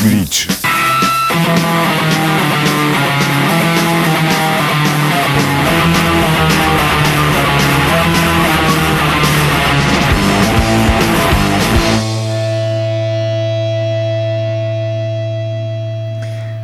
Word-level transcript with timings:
Glitch. 0.00 0.46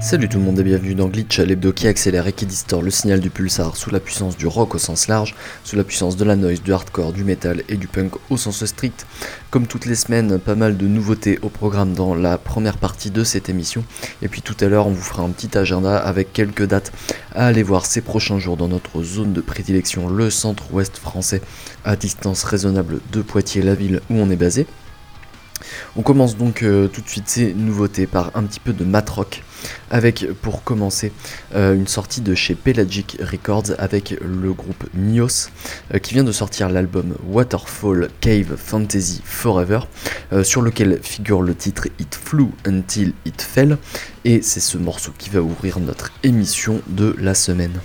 Salut 0.07 0.29
tout 0.29 0.39
le 0.39 0.45
monde 0.45 0.61
et 0.61 0.63
bienvenue 0.63 0.95
dans 0.95 1.09
Glitch, 1.09 1.41
l'hebdo 1.41 1.73
qui 1.73 1.89
accélère 1.89 2.29
et 2.29 2.33
qui 2.33 2.47
distord 2.47 2.81
le 2.81 2.93
signal 2.93 3.19
du 3.19 3.29
pulsar 3.29 3.77
sous 3.77 3.91
la 3.91 3.99
puissance 3.99 4.37
du 4.37 4.47
rock 4.47 4.77
au 4.77 4.79
sens 4.79 5.09
large, 5.09 5.35
sous 5.65 5.75
la 5.75 5.83
puissance 5.83 6.17
de 6.17 6.25
la 6.25 6.37
noise, 6.37 6.63
du 6.63 6.73
hardcore, 6.73 7.13
du 7.13 7.25
metal 7.25 7.65
et 7.69 7.77
du 7.77 7.89
punk 7.89 8.13
au 8.31 8.37
sens 8.37 8.65
strict. 8.65 9.05
Comme 9.51 9.67
toutes 9.67 9.85
les 9.85 9.97
semaines, 9.97 10.39
pas 10.39 10.55
mal 10.55 10.77
de 10.77 10.87
nouveautés 10.87 11.41
au 11.43 11.49
programme 11.49 11.93
dans 11.93 12.15
la 12.15 12.39
première 12.39 12.77
partie 12.77 13.11
de 13.11 13.25
cette 13.25 13.49
émission. 13.49 13.83
Et 14.23 14.29
puis 14.29 14.43
tout 14.43 14.55
à 14.61 14.69
l'heure, 14.69 14.87
on 14.87 14.93
vous 14.93 15.03
fera 15.03 15.25
un 15.25 15.31
petit 15.31 15.59
agenda 15.59 15.97
avec 15.97 16.33
quelques 16.33 16.69
dates 16.69 16.93
à 17.35 17.49
aller 17.49 17.65
voir 17.65 17.85
ces 17.85 18.01
prochains 18.01 18.39
jours 18.39 18.57
dans 18.57 18.69
notre 18.69 19.03
zone 19.03 19.33
de 19.33 19.41
prédilection, 19.41 20.09
le 20.09 20.31
centre-ouest 20.31 20.99
français, 20.99 21.43
à 21.85 21.97
distance 21.97 22.45
raisonnable 22.45 23.01
de 23.11 23.23
Poitiers, 23.23 23.63
la 23.63 23.75
ville 23.75 24.01
où 24.09 24.15
on 24.15 24.31
est 24.31 24.37
basé. 24.37 24.69
On 25.97 26.03
commence 26.03 26.37
donc 26.37 26.63
euh, 26.63 26.89
tout 26.89 27.01
de 27.01 27.09
suite 27.09 27.29
ces 27.29 27.55
nouveautés 27.55 28.07
par 28.07 28.31
un 28.35 28.43
petit 28.45 28.61
peu 28.61 28.73
de 28.73 28.85
matrock 28.85 29.43
avec 29.91 30.27
pour 30.43 30.63
commencer 30.63 31.13
euh, 31.55 31.75
une 31.75 31.87
sortie 31.87 32.21
de 32.21 32.35
chez 32.35 32.55
Pelagic 32.55 33.17
Records 33.21 33.73
avec 33.79 34.17
le 34.21 34.53
groupe 34.53 34.85
Nios 34.95 35.51
euh, 35.95 35.99
qui 35.99 36.15
vient 36.15 36.25
de 36.25 36.33
sortir 36.33 36.69
l'album 36.69 37.15
Waterfall 37.27 38.09
Cave 38.21 38.57
Fantasy 38.57 39.23
Forever 39.25 39.81
sur 40.43 40.61
lequel 40.61 40.99
figure 41.03 41.41
le 41.41 41.55
titre 41.55 41.87
It 41.99 42.15
Flew 42.15 42.49
Until 42.67 43.13
It 43.25 43.41
Fell 43.41 43.79
et 44.25 44.43
c'est 44.43 44.61
ce 44.61 44.77
morceau 44.77 45.13
qui 45.17 45.31
va 45.31 45.41
ouvrir 45.41 45.79
notre 45.79 46.11
émission 46.25 46.83
de 46.89 47.15
la 47.19 47.35
semaine. 47.35 47.81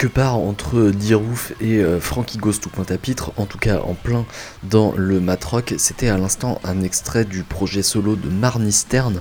Quelque 0.00 0.14
part 0.14 0.38
entre 0.38 0.90
D-Roof 0.92 1.52
et 1.60 1.76
euh, 1.76 2.00
Frankie 2.00 2.38
Ghost 2.38 2.64
ou 2.64 2.70
Pointe 2.70 2.90
à 2.90 2.96
Pitre, 2.96 3.32
en 3.36 3.44
tout 3.44 3.58
cas 3.58 3.80
en 3.80 3.92
plein 3.92 4.24
dans 4.62 4.94
le 4.96 5.20
matrock. 5.20 5.74
C'était 5.76 6.08
à 6.08 6.16
l'instant 6.16 6.58
un 6.64 6.82
extrait 6.82 7.26
du 7.26 7.42
projet 7.42 7.82
solo 7.82 8.16
de 8.16 8.30
Marnie 8.30 8.72
Stern 8.72 9.20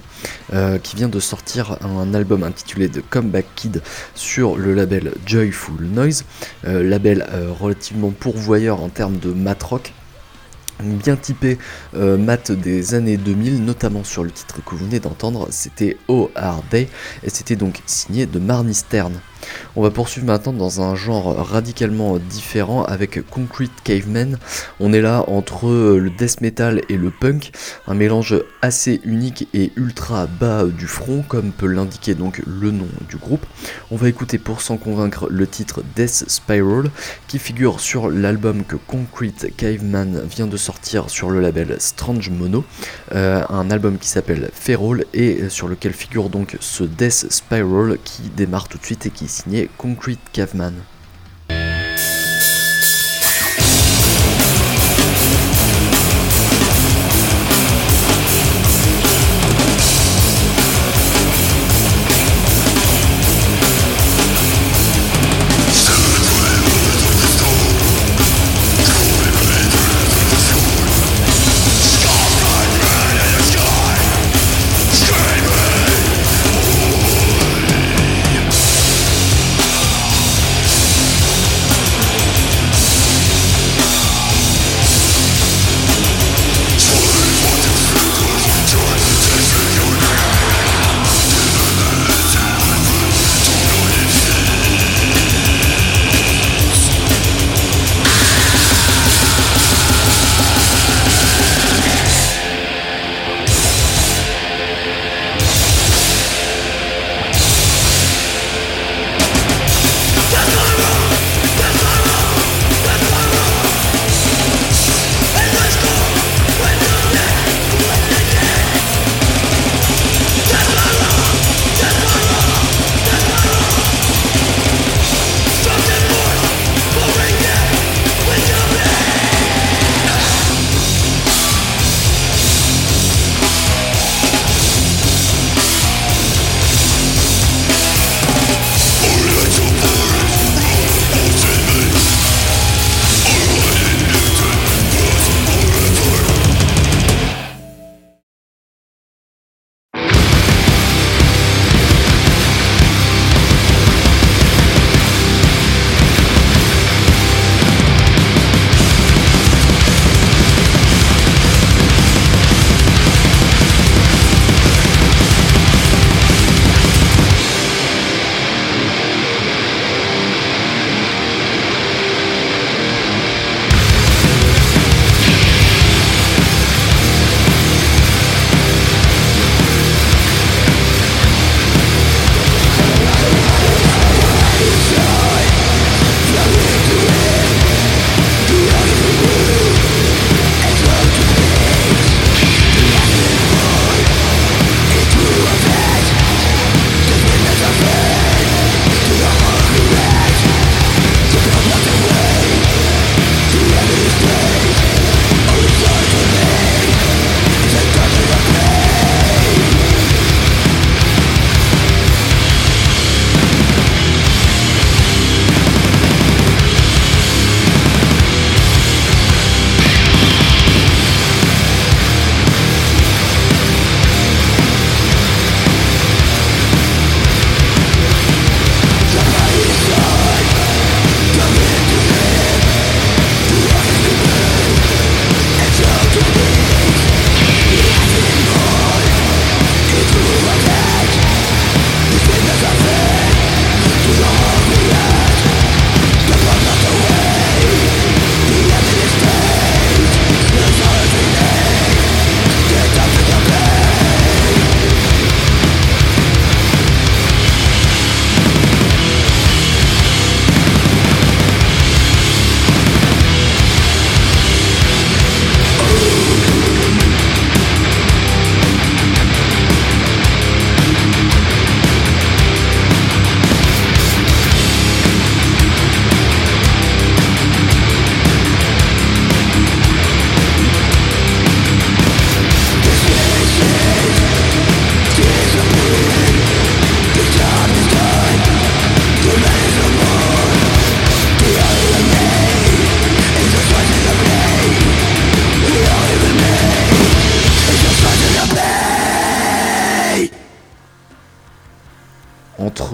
euh, 0.53 0.77
qui 0.77 0.95
vient 0.95 1.09
de 1.09 1.19
sortir 1.19 1.77
un 1.81 2.13
album 2.13 2.43
intitulé 2.43 2.87
The 2.87 3.01
Comeback 3.09 3.45
Kid 3.55 3.81
sur 4.15 4.55
le 4.55 4.73
label 4.73 5.11
Joyful 5.25 5.81
Noise, 5.81 6.23
euh, 6.65 6.81
label 6.81 7.27
relativement 7.59 8.11
pourvoyeur 8.11 8.81
en 8.81 8.87
termes 8.87 9.17
de 9.17 9.33
matrock 9.33 9.91
bien 10.81 11.17
typé 11.17 11.57
mat 11.91 12.53
des 12.53 12.93
années 12.93 13.17
2000, 13.17 13.65
notamment 13.65 14.05
sur 14.05 14.23
le 14.23 14.31
titre 14.31 14.63
que 14.63 14.75
vous 14.75 14.85
venez 14.85 15.01
d'entendre, 15.01 15.49
c'était 15.51 15.97
Oh 16.07 16.31
Hard 16.35 16.63
Day, 16.71 16.87
et 17.21 17.29
c'était 17.29 17.57
donc 17.57 17.81
signé 17.85 18.25
de 18.25 18.39
Marnie 18.39 18.73
Stern. 18.73 19.19
On 19.75 19.81
va 19.81 19.91
poursuivre 19.91 20.27
maintenant 20.27 20.53
dans 20.53 20.81
un 20.81 20.95
genre 20.95 21.35
radicalement 21.35 22.17
différent 22.17 22.83
avec 22.83 23.27
Concrete 23.29 23.71
Caveman. 23.83 24.37
On 24.79 24.93
est 24.93 25.01
là 25.01 25.23
entre 25.27 25.69
le 25.69 26.09
death 26.09 26.41
metal 26.41 26.81
et 26.89 26.97
le 26.97 27.11
punk, 27.11 27.51
un 27.87 27.93
mélange 27.93 28.35
assez 28.61 28.99
unique 29.03 29.47
et 29.53 29.71
ultra 29.75 30.27
bas 30.27 30.65
du 30.65 30.87
front, 30.87 31.23
comme 31.27 31.51
peut 31.51 31.67
l'indiquer 31.67 32.15
donc 32.15 32.41
le 32.45 32.71
nom 32.71 32.87
du 33.07 33.17
groupe. 33.17 33.45
On 33.91 33.95
va 33.95 34.09
écouter 34.09 34.37
pour 34.37 34.61
s'en 34.61 34.77
convaincre 34.77 35.27
le 35.29 35.47
titre 35.47 35.83
Death 35.95 36.25
Spiral, 36.27 36.89
qui 37.27 37.39
figure 37.39 37.79
sur 37.79 38.09
l'album 38.09 38.63
que 38.63 38.75
Concrete 38.75 39.55
Caveman 39.55 40.21
vient 40.29 40.47
de 40.47 40.57
sortir 40.57 41.09
sur 41.09 41.29
le 41.29 41.39
label 41.39 41.77
Strange 41.79 42.29
Mono, 42.29 42.65
euh, 43.13 43.43
un 43.49 43.71
album 43.71 43.97
qui 43.97 44.07
s'appelle 44.07 44.49
Feral 44.53 45.05
et 45.13 45.49
sur 45.49 45.67
lequel 45.67 45.93
figure 45.93 46.29
donc 46.29 46.57
ce 46.59 46.83
Death 46.83 47.31
Spiral 47.31 47.97
qui 48.03 48.23
démarre 48.35 48.67
tout 48.67 48.77
de 48.77 48.85
suite 48.85 49.05
et 49.05 49.09
qui 49.09 49.27
signé 49.29 49.69
Concrete 49.77 50.19
Caveman. 50.33 50.73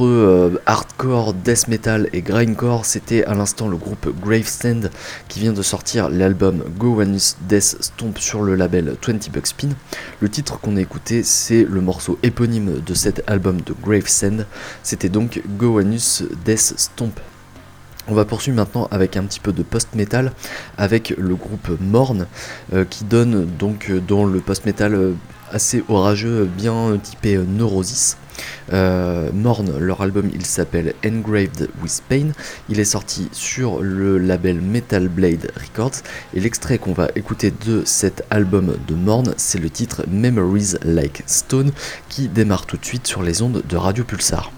Euh, 0.03 0.61
hardcore, 0.65 1.33
death 1.33 1.67
metal 1.67 2.09
et 2.13 2.21
grindcore, 2.21 2.85
c'était 2.85 3.23
à 3.23 3.33
l'instant 3.33 3.67
le 3.67 3.77
groupe 3.77 4.07
Gravesend 4.21 4.89
qui 5.27 5.39
vient 5.39 5.53
de 5.53 5.61
sortir 5.61 6.09
l'album 6.09 6.63
Go 6.77 6.99
Anus 6.99 7.37
Death 7.47 7.77
Stomp 7.81 8.17
sur 8.17 8.41
le 8.41 8.55
label 8.55 8.95
20 9.05 9.29
Bucks 9.31 9.47
Spin. 9.47 9.69
Le 10.19 10.29
titre 10.29 10.59
qu'on 10.59 10.77
a 10.77 10.81
écouté, 10.81 11.23
c'est 11.23 11.63
le 11.63 11.81
morceau 11.81 12.19
éponyme 12.23 12.81
de 12.85 12.93
cet 12.93 13.23
album 13.27 13.61
de 13.61 13.73
Gravesend. 13.83 14.45
C'était 14.83 15.09
donc 15.09 15.41
Go 15.57 15.77
Anus 15.79 16.23
Death 16.43 16.73
Stomp. 16.77 17.19
On 18.07 18.13
va 18.13 18.25
poursuivre 18.25 18.57
maintenant 18.57 18.87
avec 18.91 19.17
un 19.17 19.23
petit 19.23 19.39
peu 19.39 19.51
de 19.51 19.63
post-metal 19.63 20.31
avec 20.77 21.13
le 21.17 21.35
groupe 21.35 21.69
Morn 21.79 22.27
euh, 22.73 22.85
qui 22.85 23.03
donne 23.03 23.45
donc 23.45 23.91
dans 24.07 24.25
le 24.25 24.39
post-metal 24.41 25.15
assez 25.55 25.83
orageux, 25.87 26.49
bien 26.57 26.99
typé 27.01 27.37
Neurosis. 27.37 28.17
Euh, 28.73 29.29
Morn, 29.33 29.79
leur 29.79 30.01
album 30.01 30.29
il 30.33 30.45
s'appelle 30.45 30.93
Engraved 31.05 31.69
with 31.81 32.03
Pain, 32.09 32.31
il 32.67 32.81
est 32.81 32.83
sorti 32.83 33.29
sur 33.31 33.81
le 33.81 34.17
label 34.17 34.59
Metal 34.59 35.07
Blade 35.07 35.53
Records 35.55 36.01
et 36.33 36.41
l'extrait 36.41 36.77
qu'on 36.77 36.91
va 36.91 37.07
écouter 37.15 37.53
de 37.65 37.83
cet 37.85 38.25
album 38.29 38.75
de 38.85 38.95
Morn 38.95 39.33
c'est 39.37 39.59
le 39.59 39.69
titre 39.69 40.03
Memories 40.09 40.73
Like 40.83 41.23
Stone 41.27 41.71
qui 42.09 42.27
démarre 42.27 42.65
tout 42.65 42.75
de 42.75 42.83
suite 42.83 43.07
sur 43.07 43.23
les 43.23 43.41
ondes 43.41 43.63
de 43.65 43.77
Radio 43.77 44.03
Pulsar. 44.03 44.51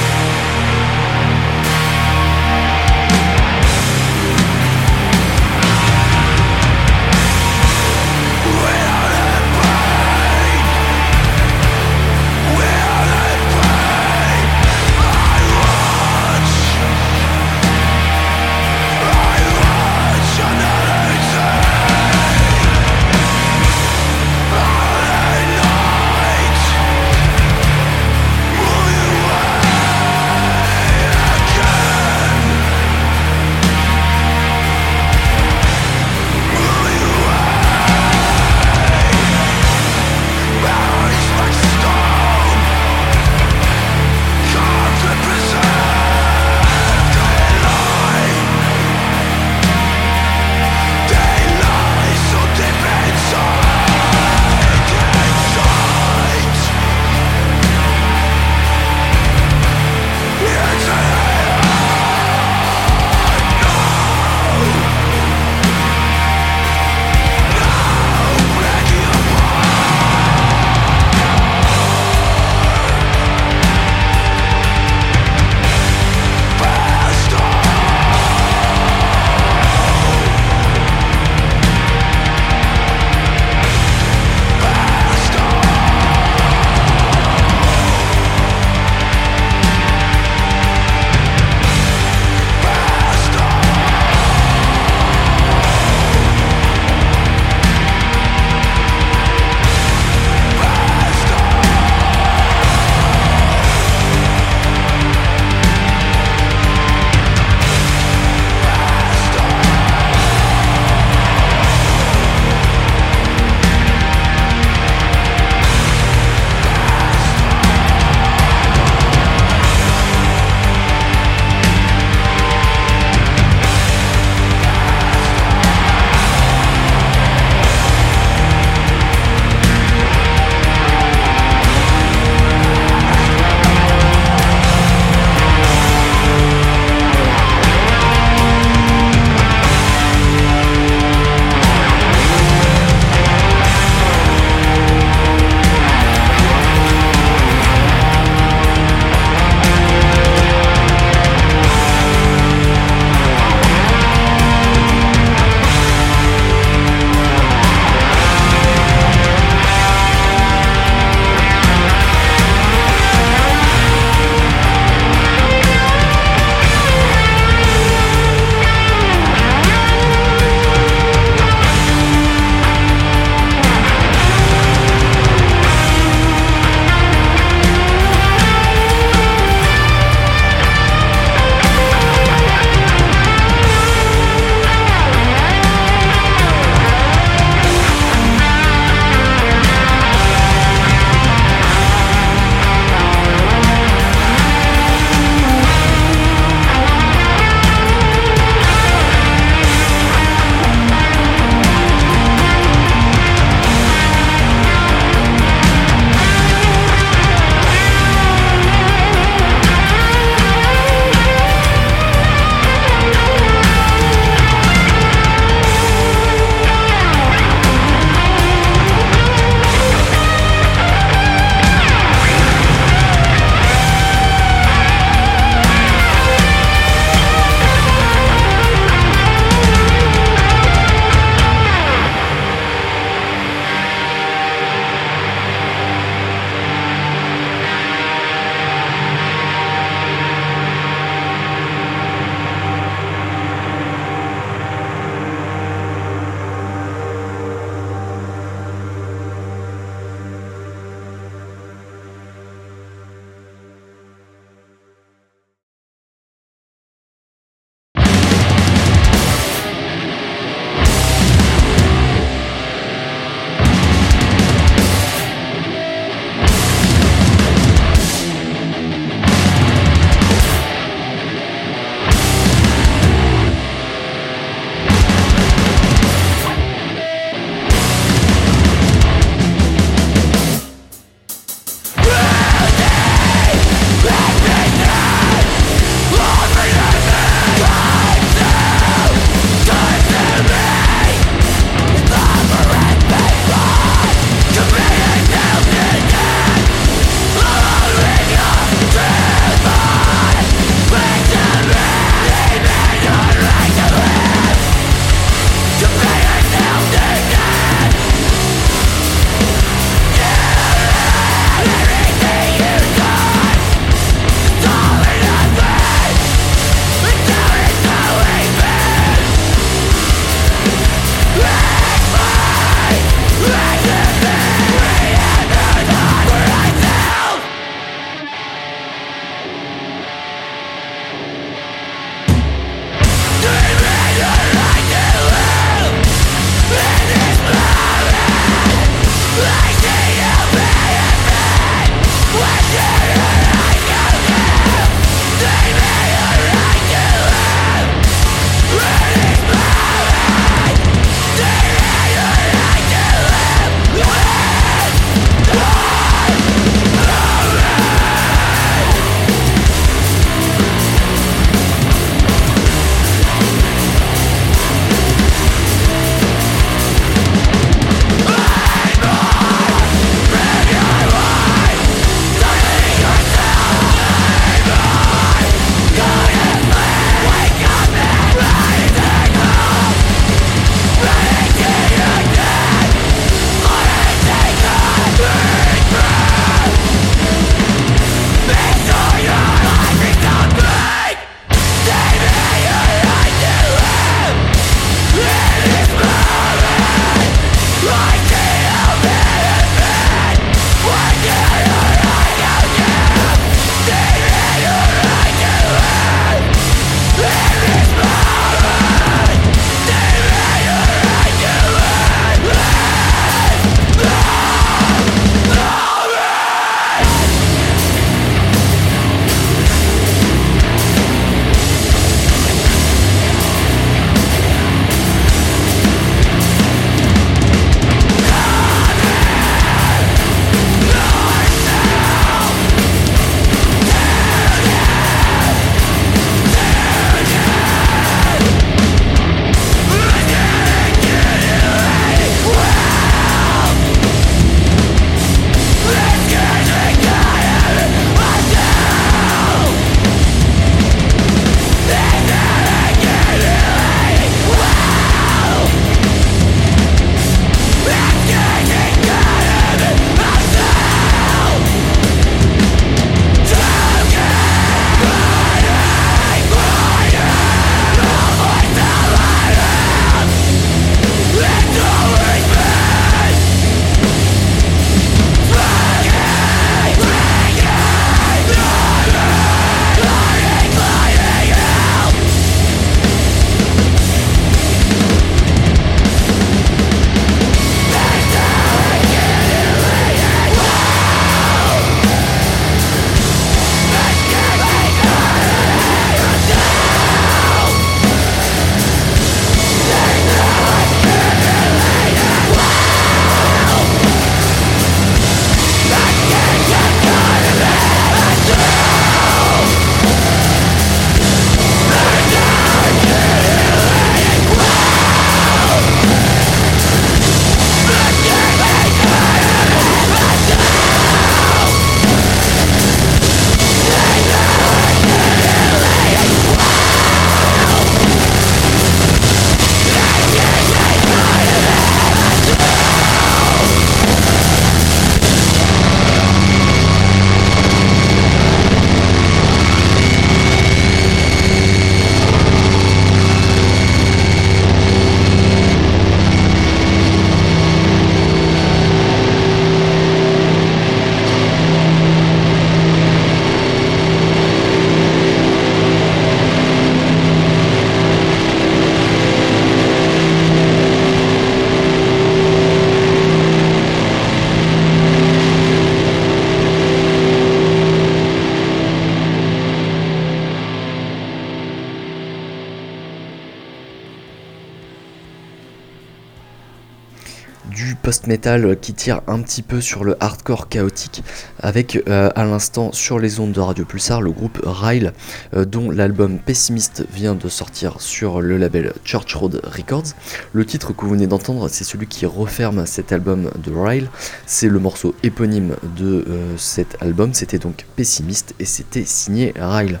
Post-metal 578.08 578.80
qui 578.80 578.94
tire 578.94 579.20
un 579.26 579.42
petit 579.42 579.60
peu 579.60 579.82
sur 579.82 580.02
le 580.02 580.16
hardcore 580.18 580.70
chaotique 580.70 581.22
avec 581.60 582.02
à 582.08 582.44
l'instant 582.46 582.90
sur 582.90 583.18
les 583.18 583.38
ondes 583.38 583.52
de 583.52 583.60
Radio 583.60 583.84
Pulsar 583.84 584.22
le 584.22 584.30
groupe 584.30 584.62
Ryle 584.64 585.12
dont 585.52 585.90
l'album 585.90 586.38
Pessimist 586.38 587.04
vient 587.12 587.34
de 587.34 587.50
sortir 587.50 588.00
sur 588.00 588.40
le 588.40 588.56
label 588.56 588.94
Church 589.04 589.34
Road 589.34 589.60
Records. 589.62 590.14
Le 590.54 590.64
titre 590.64 590.94
que 590.94 591.02
vous 591.02 591.10
venez 591.10 591.26
d'entendre 591.26 591.68
c'est 591.68 591.84
celui 591.84 592.06
qui 592.06 592.24
referme 592.24 592.86
cet 592.86 593.12
album 593.12 593.50
de 593.62 593.72
Ryle, 593.74 594.08
c'est 594.46 594.68
le 594.68 594.78
morceau 594.78 595.14
éponyme 595.22 595.76
de 595.98 596.24
cet 596.56 596.96
album, 597.02 597.34
c'était 597.34 597.58
donc 597.58 597.84
Pessimist 597.94 598.54
et 598.58 598.64
c'était 598.64 599.04
signé 599.04 599.52
Ryle 599.54 600.00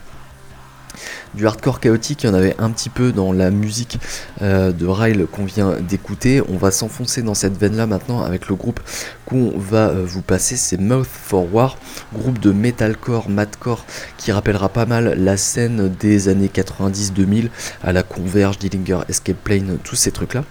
du 1.34 1.46
hardcore 1.46 1.80
chaotique, 1.80 2.22
il 2.22 2.26
y 2.26 2.30
en 2.30 2.34
avait 2.34 2.54
un 2.58 2.70
petit 2.70 2.88
peu 2.88 3.12
dans 3.12 3.32
la 3.32 3.50
musique 3.50 3.98
euh, 4.42 4.72
de 4.72 4.86
Ryle 4.86 5.26
qu'on 5.30 5.44
vient 5.44 5.76
d'écouter. 5.80 6.42
On 6.48 6.56
va 6.56 6.70
s'enfoncer 6.70 7.22
dans 7.22 7.34
cette 7.34 7.56
veine 7.56 7.76
là 7.76 7.86
maintenant 7.86 8.22
avec 8.22 8.48
le 8.48 8.54
groupe 8.54 8.80
qu'on 9.26 9.52
va 9.56 9.88
euh, 9.88 10.04
vous 10.06 10.22
passer, 10.22 10.56
c'est 10.56 10.78
Mouth 10.78 11.06
for 11.06 11.52
War, 11.52 11.76
groupe 12.14 12.38
de 12.38 12.50
metalcore, 12.50 13.28
madcore 13.28 13.84
qui 14.16 14.32
rappellera 14.32 14.68
pas 14.68 14.86
mal 14.86 15.14
la 15.18 15.36
scène 15.36 15.92
des 16.00 16.28
années 16.28 16.50
90-2000 16.52 17.50
à 17.84 17.92
la 17.92 18.02
Converge, 18.02 18.58
Dillinger, 18.58 19.00
Escape 19.08 19.36
Plane, 19.36 19.78
tous 19.84 19.96
ces 19.96 20.10
trucs 20.10 20.34
là. 20.34 20.44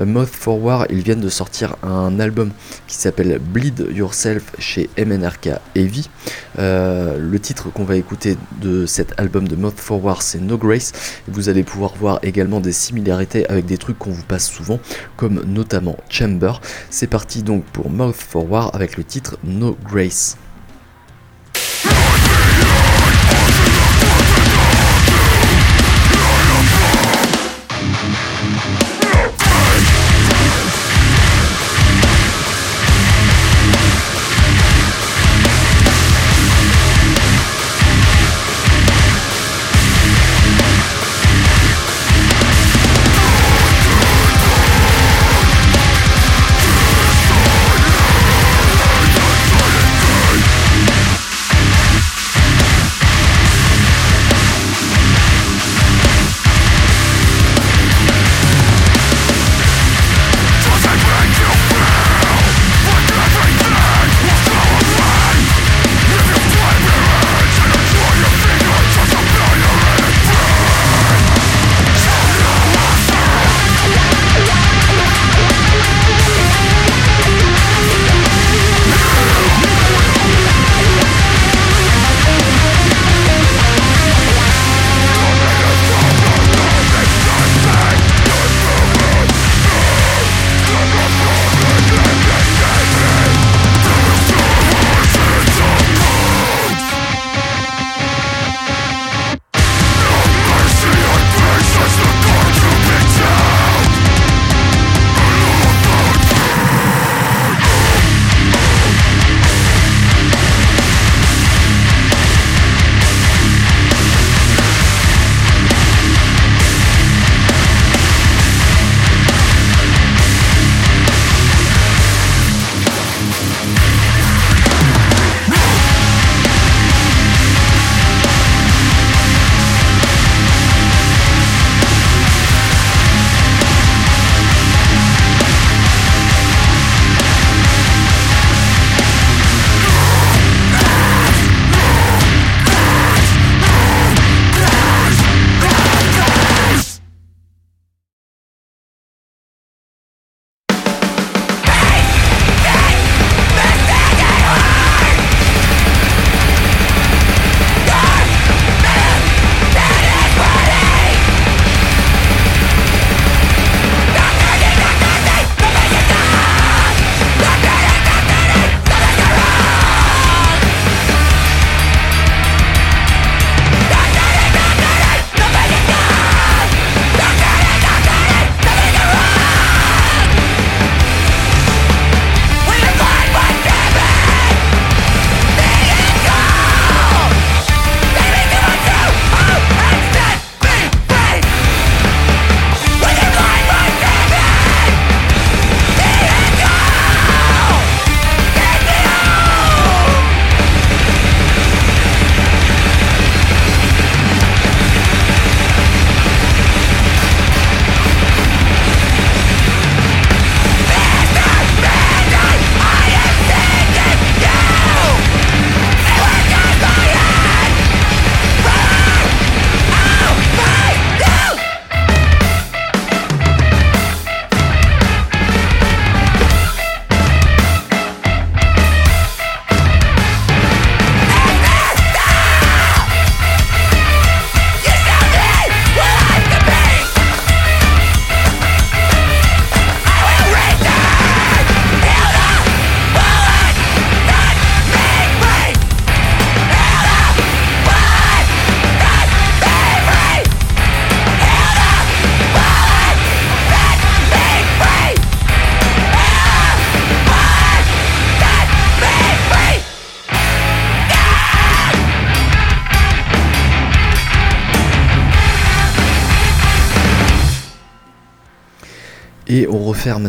Euh, 0.00 0.06
Mouth 0.06 0.30
for 0.30 0.62
War, 0.62 0.86
ils 0.90 1.02
viennent 1.02 1.20
de 1.20 1.28
sortir 1.28 1.76
un 1.82 2.18
album 2.20 2.50
qui 2.86 2.96
s'appelle 2.96 3.38
Bleed 3.38 3.86
Yourself 3.92 4.44
chez 4.58 4.88
MNRK 4.98 5.50
Heavy. 5.74 6.08
le 6.56 7.36
titre 7.38 7.70
qu'on 7.70 7.84
va 7.84 7.96
écouter 7.96 8.36
de 8.60 8.86
cet 8.86 9.18
album 9.18 9.46
de 9.46 9.56
Mouth 9.56 9.78
for 9.78 10.02
War, 10.02 10.21
c'est 10.22 10.40
No 10.40 10.56
Grace. 10.56 10.92
vous 11.28 11.48
allez 11.48 11.62
pouvoir 11.62 11.94
voir 11.96 12.18
également 12.22 12.60
des 12.60 12.72
similarités 12.72 13.48
avec 13.48 13.66
des 13.66 13.78
trucs 13.78 13.98
qu'on 13.98 14.10
vous 14.10 14.24
passe 14.24 14.48
souvent, 14.48 14.80
comme 15.16 15.42
notamment 15.44 15.96
Chamber. 16.08 16.52
C'est 16.90 17.06
parti 17.06 17.42
donc 17.42 17.64
pour 17.64 17.90
Mouth 17.90 18.14
Forward 18.14 18.70
avec 18.74 18.96
le 18.96 19.04
titre 19.04 19.38
No 19.44 19.76
Grace. 19.84 20.36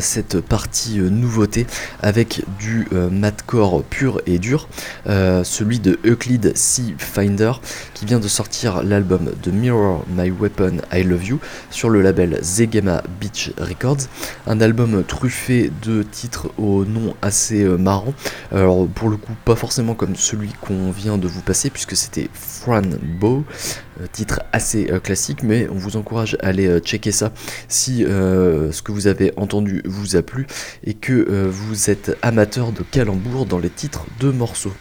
Cette 0.01 0.39
partie 0.39 0.99
euh, 0.99 1.09
nouveauté 1.09 1.65
avec 2.03 2.43
du 2.59 2.87
euh, 2.93 3.09
madcore 3.09 3.83
pur 3.83 4.21
et 4.27 4.37
dur, 4.37 4.67
euh, 5.07 5.43
celui 5.43 5.79
de 5.79 5.99
Euclid 6.05 6.55
Sea 6.55 6.93
Finder 6.99 7.53
qui 8.03 8.07
vient 8.07 8.19
de 8.19 8.27
sortir 8.27 8.83
l'album 8.83 9.31
The 9.43 9.47
Mirror 9.47 10.03
My 10.09 10.29
Weapon 10.29 10.81
I 10.91 11.03
Love 11.03 11.25
You 11.25 11.39
sur 11.69 11.89
le 11.89 12.01
label 12.01 12.37
Zegema 12.41 13.01
Beach 13.21 13.51
Records. 13.57 14.09
Un 14.45 14.59
album 14.59 15.05
truffé 15.05 15.71
de 15.83 16.03
titres 16.03 16.51
au 16.57 16.83
nom 16.83 17.15
assez 17.21 17.63
marrant. 17.63 18.13
Alors 18.51 18.89
pour 18.89 19.07
le 19.07 19.15
coup 19.15 19.31
pas 19.45 19.55
forcément 19.55 19.95
comme 19.95 20.17
celui 20.17 20.49
qu'on 20.59 20.91
vient 20.91 21.17
de 21.17 21.29
vous 21.29 21.39
passer 21.39 21.69
puisque 21.69 21.95
c'était 21.95 22.29
Fran 22.33 22.81
Bow, 23.21 23.45
titre 24.11 24.41
assez 24.51 24.91
classique 25.01 25.41
mais 25.41 25.69
on 25.69 25.75
vous 25.75 25.95
encourage 25.95 26.35
à 26.41 26.47
aller 26.47 26.79
checker 26.79 27.13
ça 27.13 27.31
si 27.69 28.03
ce 28.03 28.81
que 28.81 28.91
vous 28.91 29.07
avez 29.07 29.31
entendu 29.37 29.81
vous 29.85 30.17
a 30.17 30.21
plu 30.23 30.45
et 30.83 30.93
que 30.93 31.13
euh, 31.13 31.47
vous 31.49 31.89
êtes 31.89 32.17
amateur 32.21 32.73
de 32.73 32.83
calembours 32.83 33.45
dans 33.45 33.59
les 33.59 33.69
titres 33.69 34.05
de 34.19 34.29
morceaux. 34.29 34.73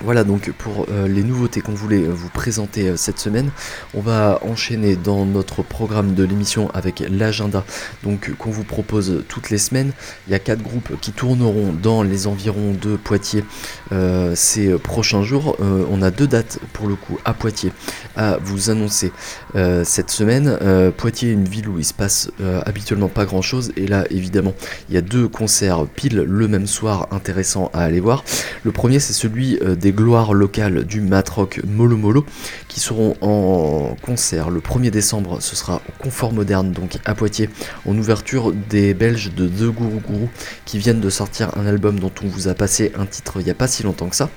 Voilà 0.00 0.22
donc 0.22 0.52
pour 0.52 0.86
euh, 0.90 1.08
les 1.08 1.24
nouveautés 1.24 1.60
qu'on 1.60 1.74
voulait 1.74 2.04
euh, 2.04 2.12
vous 2.12 2.28
présenter 2.28 2.96
cette 2.96 3.18
semaine. 3.18 3.50
On 3.94 4.00
va 4.00 4.38
enchaîner 4.42 4.94
dans 4.94 5.26
notre 5.26 5.62
programme 5.62 6.14
de 6.14 6.22
l'émission 6.22 6.70
avec 6.72 7.02
l'agenda 7.10 7.64
donc 8.04 8.32
qu'on 8.38 8.50
vous 8.50 8.64
propose 8.64 9.24
toutes 9.28 9.50
les 9.50 9.58
semaines. 9.58 9.92
Il 10.26 10.32
y 10.32 10.34
a 10.34 10.38
quatre 10.38 10.62
groupes 10.62 11.00
qui 11.00 11.10
tourneront 11.12 11.72
dans 11.72 12.02
les 12.02 12.26
environs 12.26 12.72
de 12.72 12.96
Poitiers 12.96 13.44
ces 14.34 14.78
prochains 14.78 15.22
jours. 15.22 15.56
on 15.60 16.02
a 16.02 16.10
deux 16.10 16.26
dates 16.26 16.58
pour 16.72 16.86
le 16.86 16.94
coup 16.94 17.18
à 17.24 17.34
Poitiers 17.34 17.72
à 18.18 18.36
vous 18.42 18.70
annoncer 18.70 19.12
euh, 19.54 19.84
cette 19.84 20.10
semaine. 20.10 20.58
Euh, 20.60 20.90
Poitiers 20.90 21.30
est 21.30 21.34
une 21.34 21.48
ville 21.48 21.68
où 21.68 21.78
il 21.78 21.84
se 21.84 21.94
passe 21.94 22.30
euh, 22.40 22.60
habituellement 22.66 23.08
pas 23.08 23.24
grand 23.24 23.42
chose 23.42 23.72
et 23.76 23.86
là 23.86 24.04
évidemment 24.10 24.54
il 24.88 24.94
y 24.94 24.98
a 24.98 25.00
deux 25.00 25.28
concerts 25.28 25.86
pile 25.86 26.16
le 26.16 26.48
même 26.48 26.66
soir 26.66 27.06
intéressants 27.12 27.70
à 27.72 27.84
aller 27.84 28.00
voir. 28.00 28.24
Le 28.64 28.72
premier 28.72 28.98
c'est 28.98 29.12
celui 29.12 29.58
des 29.78 29.87
gloires 29.92 30.34
locales 30.34 30.84
du 30.84 31.00
Matrock 31.00 31.60
Molo 31.66 31.96
Molo 31.96 32.24
qui 32.68 32.80
seront 32.80 33.16
en 33.20 33.96
concert 34.02 34.50
le 34.50 34.60
1er 34.60 34.90
décembre. 34.90 35.40
Ce 35.40 35.56
sera 35.56 35.76
au 35.88 36.02
Confort 36.02 36.32
Moderne 36.32 36.72
donc 36.72 36.98
à 37.04 37.14
Poitiers 37.14 37.50
en 37.86 37.96
ouverture 37.96 38.52
des 38.52 38.94
Belges 38.94 39.32
de 39.34 39.46
The 39.46 39.74
Guru 39.74 40.00
Guru 40.06 40.28
qui 40.64 40.78
viennent 40.78 41.00
de 41.00 41.10
sortir 41.10 41.50
un 41.56 41.66
album 41.66 41.98
dont 41.98 42.12
on 42.22 42.26
vous 42.26 42.48
a 42.48 42.54
passé 42.54 42.92
un 42.98 43.06
titre 43.06 43.40
il 43.40 43.44
n'y 43.44 43.50
a 43.50 43.54
pas 43.54 43.68
si 43.68 43.82
longtemps 43.82 44.08
que 44.08 44.16
ça. 44.16 44.30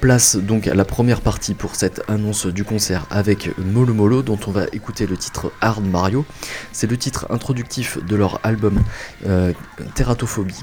place 0.00 0.36
donc 0.36 0.66
la 0.66 0.84
première 0.84 1.20
partie 1.20 1.54
pour 1.54 1.74
cette 1.74 2.02
annonce 2.08 2.46
du 2.46 2.64
concert 2.64 3.06
avec 3.10 3.50
Molo 3.58 3.94
Molo 3.94 4.22
dont 4.22 4.38
on 4.46 4.50
va 4.50 4.64
écouter 4.72 5.06
le 5.06 5.16
titre 5.16 5.52
Hard 5.60 5.84
Mario. 5.84 6.24
C'est 6.72 6.90
le 6.90 6.96
titre 6.96 7.26
introductif 7.30 7.98
de 8.04 8.16
leur 8.16 8.40
album 8.42 8.82
euh, 9.26 9.52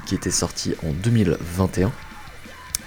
qui 0.06 0.14
était 0.14 0.30
sorti 0.30 0.74
en 0.84 0.92
2021. 0.92 1.92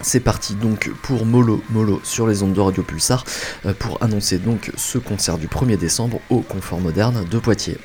C'est 0.01 0.21
parti 0.21 0.55
donc 0.55 0.91
pour 1.01 1.25
Molo 1.25 1.61
Molo 1.69 1.99
sur 2.03 2.25
les 2.25 2.41
ondes 2.41 2.53
de 2.53 2.61
Radio 2.61 2.83
Pulsar 2.83 3.25
euh, 3.65 3.73
pour 3.77 4.01
annoncer 4.01 4.37
donc 4.37 4.71
ce 4.75 4.97
concert 4.97 5.37
du 5.37 5.47
1er 5.47 5.77
décembre 5.77 6.21
au 6.29 6.39
Confort 6.39 6.79
Moderne 6.79 7.25
de 7.29 7.39
Poitiers. 7.39 7.77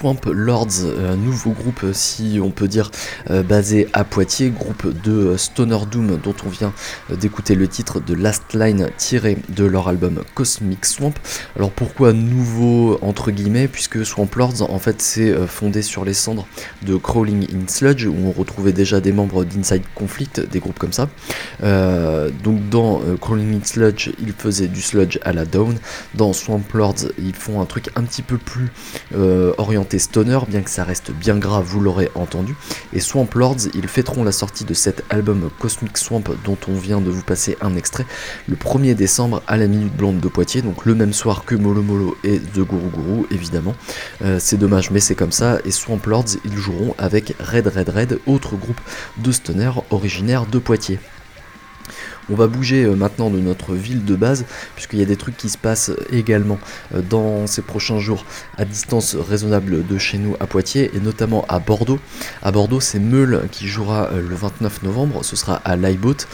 Swamp 0.00 0.20
Lords, 0.32 0.86
un 0.98 1.16
nouveau 1.16 1.50
groupe 1.50 1.84
si 1.92 2.40
on 2.42 2.50
peut 2.50 2.68
dire 2.68 2.90
basé 3.28 3.86
à 3.92 4.02
Poitiers, 4.02 4.48
groupe 4.48 4.86
de 5.02 5.36
Stoner 5.36 5.76
Doom 5.90 6.18
dont 6.22 6.34
on 6.46 6.48
vient 6.48 6.72
d'écouter 7.10 7.54
le 7.54 7.68
titre 7.68 8.00
de 8.00 8.14
Last 8.14 8.54
Line 8.54 8.88
tiré 8.96 9.36
de 9.50 9.64
leur 9.66 9.88
album 9.88 10.22
Cosmic 10.34 10.86
Swamp. 10.86 11.12
Alors 11.54 11.70
pourquoi 11.70 12.14
nouveau 12.14 12.98
entre 13.02 13.30
guillemets 13.30 13.68
puisque 13.68 14.06
Swamp 14.06 14.30
Lords 14.36 14.62
en 14.62 14.78
fait 14.78 15.02
c'est 15.02 15.34
fondé 15.46 15.82
sur 15.82 16.06
les 16.06 16.14
cendres 16.14 16.46
de 16.80 16.96
Crawling 16.96 17.46
in 17.54 17.68
Sludge 17.68 18.06
où 18.06 18.16
on 18.24 18.32
retrouvait 18.32 18.72
déjà 18.72 19.00
des 19.00 19.12
membres 19.12 19.44
d'Inside 19.44 19.82
Conflict, 19.94 20.40
des 20.40 20.60
groupes 20.60 20.78
comme 20.78 20.94
ça. 20.94 21.10
donc 21.62 22.70
dans 22.70 23.02
Crawling 23.20 23.60
in 23.60 23.64
Sludge, 23.64 24.12
ils 24.18 24.32
faisaient 24.32 24.68
du 24.68 24.80
sludge 24.80 25.18
à 25.22 25.34
la 25.34 25.44
down. 25.44 25.78
Dans 26.14 26.32
Swamp 26.32 26.62
Lords, 26.72 27.04
ils 27.18 27.34
font 27.34 27.60
un 27.60 27.66
truc 27.66 27.90
un 27.96 28.02
petit 28.04 28.22
peu 28.22 28.38
plus 28.38 28.70
euh, 29.14 29.52
orienté 29.58 29.89
stoner, 29.98 30.38
bien 30.48 30.62
que 30.62 30.70
ça 30.70 30.84
reste 30.84 31.10
bien 31.10 31.38
grave, 31.38 31.64
vous 31.64 31.80
l'aurez 31.80 32.10
entendu. 32.14 32.54
Et 32.92 33.00
Swamp 33.00 33.28
Lords, 33.34 33.66
ils 33.74 33.88
fêteront 33.88 34.24
la 34.24 34.32
sortie 34.32 34.64
de 34.64 34.74
cet 34.74 35.04
album 35.10 35.50
Cosmic 35.58 35.98
Swamp 35.98 36.24
dont 36.44 36.58
on 36.68 36.74
vient 36.74 37.00
de 37.00 37.10
vous 37.10 37.22
passer 37.22 37.56
un 37.60 37.76
extrait 37.76 38.06
le 38.48 38.56
1er 38.56 38.94
décembre 38.94 39.42
à 39.46 39.56
la 39.56 39.66
Minute 39.66 39.94
Blonde 39.94 40.20
de 40.20 40.28
Poitiers, 40.28 40.62
donc 40.62 40.84
le 40.84 40.94
même 40.94 41.12
soir 41.12 41.44
que 41.44 41.54
Molo 41.54 41.82
Molo 41.82 42.16
et 42.24 42.38
The 42.38 42.60
Guru 42.60 42.90
Guru, 42.94 43.26
évidemment. 43.30 43.74
Euh, 44.22 44.38
c'est 44.40 44.56
dommage, 44.56 44.90
mais 44.90 45.00
c'est 45.00 45.14
comme 45.14 45.32
ça. 45.32 45.58
Et 45.64 45.70
Swamp 45.70 46.00
Lords, 46.06 46.36
ils 46.44 46.56
joueront 46.56 46.94
avec 46.98 47.34
Red 47.40 47.66
Red 47.66 47.88
Red, 47.88 48.18
autre 48.26 48.56
groupe 48.56 48.80
de 49.18 49.32
stoner 49.32 49.70
originaire 49.90 50.46
de 50.46 50.58
Poitiers. 50.58 50.98
On 52.28 52.34
va 52.34 52.46
bouger 52.46 52.84
euh, 52.84 52.94
maintenant 52.94 53.30
de 53.30 53.38
notre 53.38 53.74
ville 53.74 54.04
de 54.04 54.14
base, 54.14 54.44
puisqu'il 54.74 54.98
y 54.98 55.02
a 55.02 55.06
des 55.06 55.16
trucs 55.16 55.36
qui 55.36 55.48
se 55.48 55.58
passent 55.58 55.90
également 56.12 56.58
euh, 56.94 57.02
dans 57.02 57.46
ces 57.46 57.62
prochains 57.62 57.98
jours 57.98 58.24
à 58.56 58.64
distance 58.64 59.16
raisonnable 59.16 59.86
de 59.86 59.98
chez 59.98 60.18
nous 60.18 60.36
à 60.40 60.46
Poitiers, 60.46 60.90
et 60.94 61.00
notamment 61.00 61.44
à 61.48 61.58
Bordeaux. 61.58 61.98
À 62.42 62.52
Bordeaux, 62.52 62.80
c'est 62.80 62.98
Meul 63.00 63.48
qui 63.50 63.66
jouera 63.66 64.10
euh, 64.12 64.20
le 64.20 64.34
29 64.34 64.82
novembre, 64.82 65.24
ce 65.24 65.36
sera 65.36 65.56
à 65.56 65.76
l'iBoat. 65.76 66.26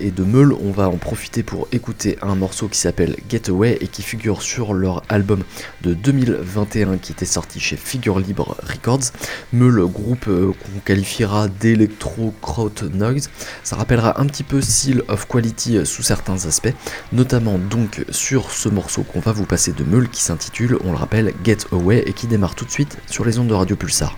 et 0.00 0.10
de 0.10 0.24
Meul, 0.24 0.52
on 0.52 0.70
va 0.70 0.88
en 0.88 0.96
profiter 0.96 1.42
pour 1.42 1.68
écouter 1.72 2.18
un 2.22 2.34
morceau 2.34 2.68
qui 2.68 2.78
s'appelle 2.78 3.16
Getaway 3.28 3.78
et 3.80 3.88
qui 3.88 4.02
figure 4.02 4.42
sur 4.42 4.74
leur 4.74 5.02
album 5.08 5.42
de 5.82 5.94
2021 5.94 6.98
qui 6.98 7.12
était 7.12 7.24
sorti 7.26 7.60
chez 7.60 7.76
Figure 7.76 8.18
Libre 8.18 8.56
Records. 8.62 9.12
Meul, 9.52 9.80
groupe 9.86 10.26
qu'on 10.26 10.80
qualifiera 10.84 11.48
d'électro 11.48 12.34
crowd 12.40 12.90
noise. 12.94 13.30
Ça 13.62 13.76
rappellera 13.76 14.20
un 14.20 14.26
petit 14.26 14.42
peu 14.42 14.60
si 14.60 14.85
of 15.08 15.26
quality 15.26 15.84
sous 15.84 16.02
certains 16.02 16.46
aspects, 16.46 16.74
notamment 17.12 17.58
donc 17.58 18.04
sur 18.10 18.50
ce 18.50 18.68
morceau 18.68 19.02
qu'on 19.02 19.20
va 19.20 19.32
vous 19.32 19.46
passer 19.46 19.72
de 19.72 19.84
Meul 19.84 20.08
qui 20.08 20.22
s'intitule, 20.22 20.78
on 20.84 20.92
le 20.92 20.98
rappelle, 20.98 21.32
Get 21.44 21.58
Away 21.72 22.02
et 22.06 22.12
qui 22.12 22.26
démarre 22.26 22.54
tout 22.54 22.64
de 22.64 22.70
suite 22.70 22.96
sur 23.06 23.24
les 23.24 23.38
ondes 23.38 23.48
de 23.48 23.54
Radio 23.54 23.76
Pulsar. 23.76 24.16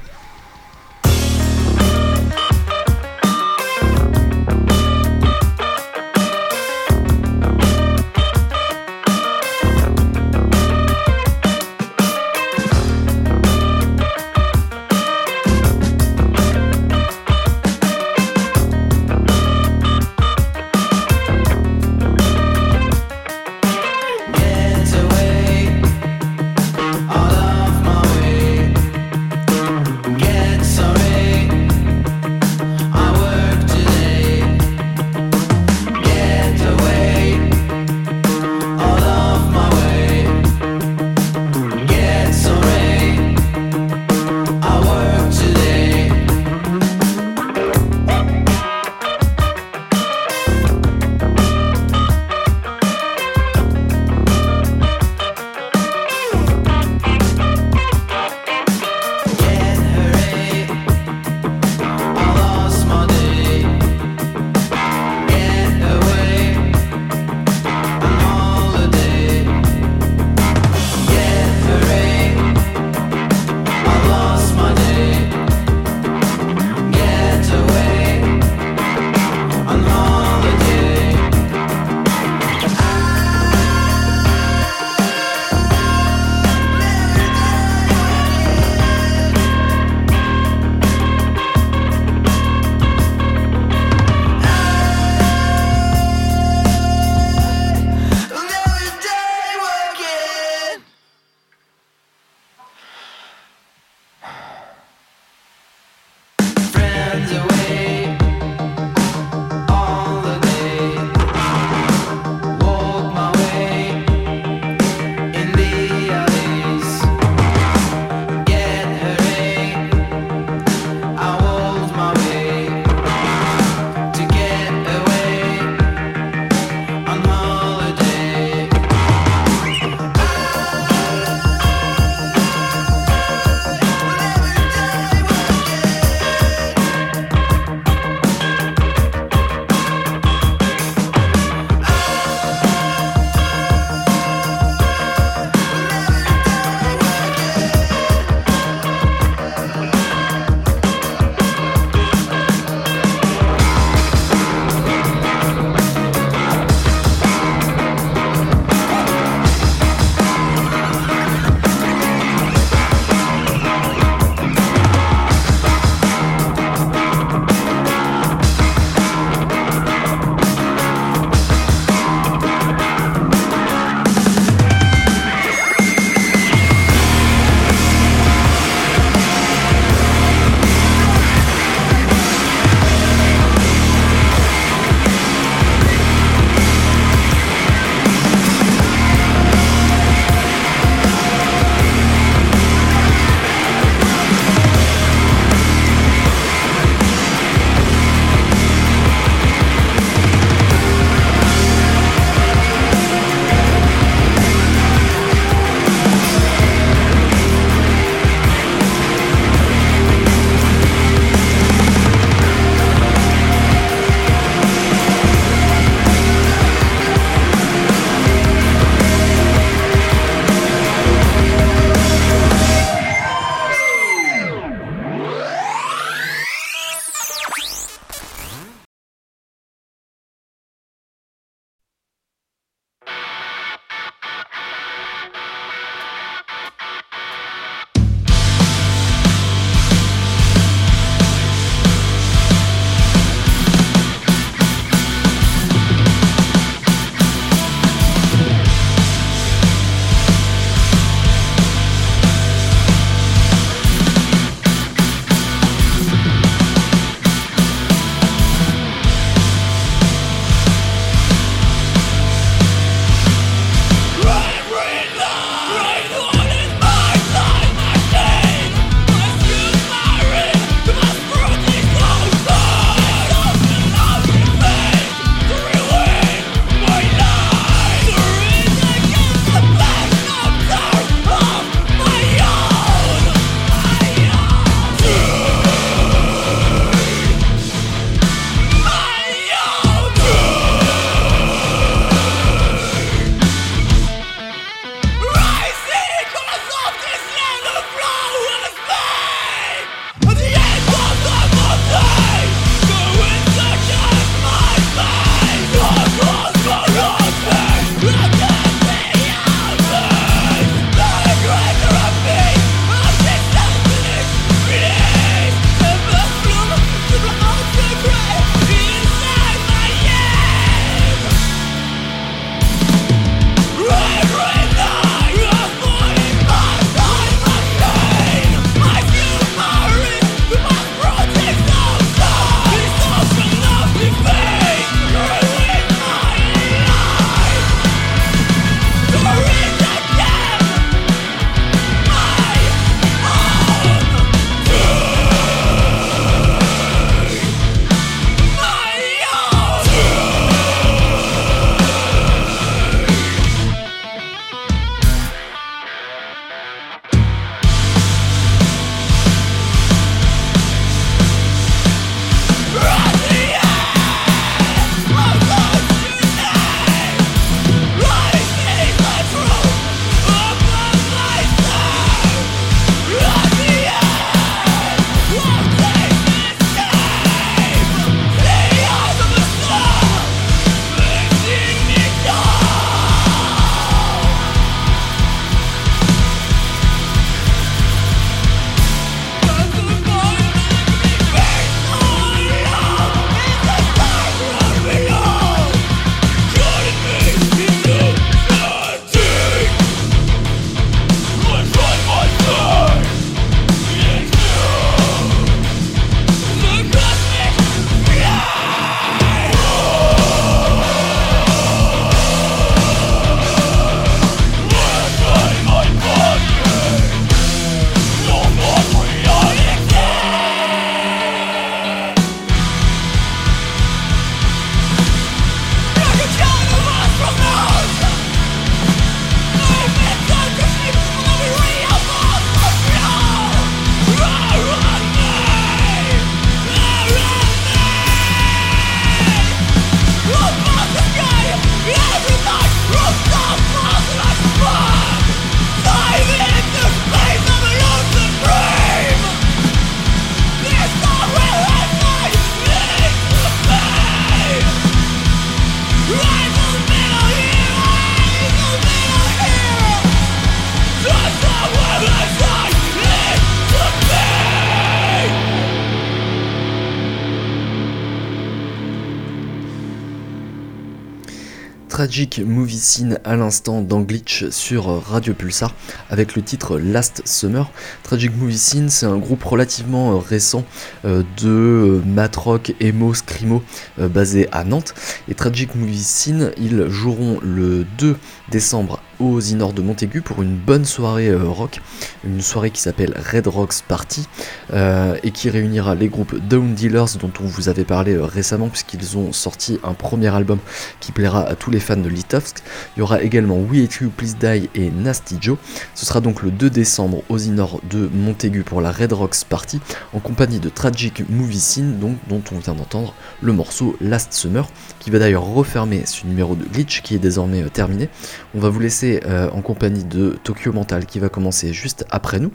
Tragic 471.88 472.40
Movie 472.44 472.78
Scene 472.78 473.18
à 473.24 473.34
l'instant 473.34 473.82
dans 473.82 474.00
Glitch 474.00 474.48
sur 474.50 475.02
Radio 475.02 475.34
Pulsar 475.34 475.74
avec 476.10 476.36
le 476.36 476.42
titre 476.42 476.78
Last 476.78 477.22
Summer. 477.24 477.70
Tragic 478.02 478.36
Movie 478.36 478.58
Scene, 478.58 478.88
c'est 478.88 479.06
un 479.06 479.16
groupe 479.16 479.42
relativement 479.42 480.12
euh, 480.12 480.16
récent 480.16 480.64
euh, 481.04 481.22
de 481.42 481.48
euh, 481.48 482.02
mat 482.04 482.34
rock, 482.36 482.74
emo, 482.80 483.14
scrimo 483.14 483.62
basé 483.98 484.48
à 484.52 484.64
Nantes. 484.64 484.94
Et 485.28 485.34
Tragic 485.34 485.74
Movie 485.74 486.02
Scene, 486.02 486.52
ils 486.58 486.88
joueront 486.88 487.40
le 487.42 487.84
2 487.98 488.16
décembre 488.50 489.00
aux 489.20 489.40
Inor 489.40 489.72
de 489.72 489.82
Montaigu 489.82 490.22
pour 490.22 490.42
une 490.42 490.54
bonne 490.56 490.84
soirée 490.84 491.28
euh, 491.28 491.48
rock, 491.48 491.80
une 492.24 492.40
soirée 492.40 492.70
qui 492.70 492.80
s'appelle 492.80 493.14
Red 493.32 493.46
Rocks 493.46 493.82
Party 493.86 494.28
euh, 494.72 495.16
et 495.22 495.30
qui 495.30 495.50
réunira 495.50 495.94
les 495.94 496.08
groupes 496.08 496.36
Down 496.36 496.74
Dealers 496.74 497.16
dont 497.20 497.32
on 497.40 497.44
vous 497.44 497.68
avait 497.68 497.84
parlé 497.84 498.14
euh, 498.14 498.24
récemment 498.24 498.68
puisqu'ils 498.68 499.16
ont 499.16 499.32
sorti 499.32 499.78
un 499.82 499.94
premier 499.94 500.28
album 500.28 500.58
qui 501.00 501.12
plaira 501.12 501.42
à 501.42 501.54
tous 501.56 501.70
les 501.70 501.80
fans 501.80 501.96
de 501.96 502.08
Litovsk. 502.08 502.58
Il 502.96 503.00
y 503.00 503.02
aura 503.02 503.22
également 503.22 503.56
We 503.56 503.84
Hate 503.84 503.94
You 503.96 504.10
Please 504.16 504.36
Die 504.40 504.68
et 504.74 504.90
Nasty 504.90 505.38
Joe. 505.40 505.58
Ce 505.94 506.06
sera 506.06 506.20
donc 506.20 506.42
le 506.42 506.50
2 506.50 506.70
décembre 506.70 507.22
aux 507.28 507.38
Inor 507.38 507.80
de 507.90 508.08
Montaigu 508.12 508.62
pour 508.62 508.80
la 508.80 508.92
Red 508.92 509.12
Rocks 509.12 509.44
Party 509.48 509.80
en 510.12 510.20
compagnie 510.20 510.60
de 510.60 510.68
Tragic 510.68 511.28
Movie 511.28 511.60
Scene 511.60 511.98
dont 511.98 512.42
on 512.52 512.58
vient 512.58 512.74
d'entendre 512.74 513.14
le 513.42 513.52
morceau 513.52 513.96
Last 514.00 514.32
Summer 514.32 514.68
qui 515.00 515.10
va 515.10 515.18
d'ailleurs 515.18 515.44
refermer 515.44 516.02
ce 516.06 516.26
numéro 516.26 516.54
de 516.54 516.64
glitch 516.64 517.02
qui 517.02 517.14
est 517.14 517.18
désormais 517.18 517.62
terminé. 517.70 518.08
On 518.54 518.60
va 518.60 518.68
vous 518.68 518.80
laisser 518.80 519.07
euh, 519.26 519.50
en 519.50 519.62
compagnie 519.62 520.04
de 520.04 520.38
Tokyo 520.42 520.72
Mental 520.72 521.06
qui 521.06 521.18
va 521.18 521.28
commencer 521.28 521.72
juste 521.72 522.04
après 522.10 522.38
nous. 522.38 522.52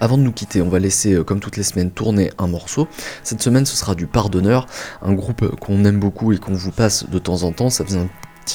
Avant 0.00 0.18
de 0.18 0.22
nous 0.22 0.32
quitter, 0.32 0.62
on 0.62 0.68
va 0.68 0.78
laisser, 0.78 1.14
euh, 1.14 1.24
comme 1.24 1.40
toutes 1.40 1.56
les 1.56 1.62
semaines, 1.62 1.90
tourner 1.90 2.30
un 2.38 2.46
morceau. 2.46 2.88
Cette 3.22 3.42
semaine, 3.42 3.66
ce 3.66 3.76
sera 3.76 3.94
du 3.94 4.06
Pardonneur, 4.06 4.66
un 5.02 5.12
groupe 5.12 5.54
qu'on 5.56 5.84
aime 5.84 6.00
beaucoup 6.00 6.32
et 6.32 6.38
qu'on 6.38 6.54
vous 6.54 6.72
passe 6.72 7.08
de 7.08 7.18
temps 7.18 7.42
en 7.42 7.52
temps. 7.52 7.70
Ça 7.70 7.84
faisait 7.84 8.00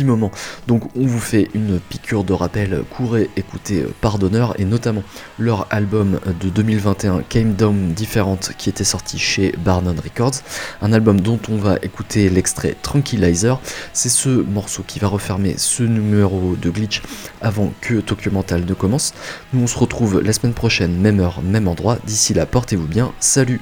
moment. 0.04 0.32
Donc 0.68 0.84
on 0.96 1.06
vous 1.06 1.20
fait 1.20 1.50
une 1.54 1.80
piqûre 1.80 2.24
de 2.24 2.34
rappel, 2.34 2.84
courez 2.90 3.30
écoutez 3.38 3.82
euh, 3.82 3.94
Pardonneur 4.02 4.60
et 4.60 4.66
notamment 4.66 5.04
leur 5.40 5.68
album 5.70 6.20
de 6.40 6.50
2021 6.50 7.24
Came 7.30 7.54
Down 7.54 7.94
Different 7.94 8.40
qui 8.58 8.70
était 8.70 8.84
sorti 8.84 9.18
chez 9.18 9.54
Barnon 9.64 9.96
Records, 10.04 10.42
un 10.82 10.92
album 10.92 11.22
dont 11.22 11.40
on 11.50 11.58
va 11.58 11.78
écouter 11.82 12.30
l'extrait 12.30 12.76
Tranquilizer. 12.82 13.60
C'est 13.94 14.10
ce 14.10 14.30
morceau 14.30 14.84
qui 14.86 15.00
va 15.00 15.08
refermer 15.08 15.56
ce 15.58 15.84
numéro 15.84 16.56
de 16.62 16.70
glitch 16.70 17.02
avant 17.42 17.72
que 17.82 17.96
Tokyo 17.96 18.32
Mental 18.32 18.66
ne 18.66 18.74
commence. 18.74 19.14
Nous 19.54 19.64
on 19.64 19.68
se 19.68 19.78
retrouve 19.78 20.22
la 20.22 20.34
semaine 20.34 20.54
prochaine, 20.54 20.98
même 20.98 21.20
heure, 21.20 21.42
même 21.42 21.68
endroit. 21.68 21.98
D'ici 22.06 22.34
là, 22.34 22.46
portez-vous 22.46 22.88
bien. 22.88 23.14
Salut 23.20 23.62